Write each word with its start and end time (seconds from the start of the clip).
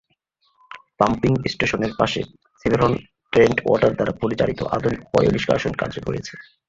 Pumping 0.99 1.31
স্টেশনের 1.45 1.93
পাশে 1.99 2.21
Severn 2.65 2.91
Trent 3.33 3.57
water 3.65 3.91
দ্বারা 3.95 4.13
পরিচালিত 4.21 4.59
আধুনিক 4.75 5.01
পয়ঃনিষ্কাশন 5.13 5.71
কাজ 5.73 5.91
রয়েছে। 5.99 6.33